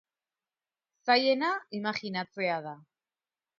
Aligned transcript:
Zailena, 1.09 1.51
imajinatzea 1.81 2.59
da. 2.71 2.77